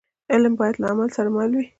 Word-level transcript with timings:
علم 0.31 0.53
باید 0.59 0.75
له 0.81 0.85
عمل 0.91 1.09
سره 1.17 1.29
مل 1.35 1.51
وي. 1.55 1.65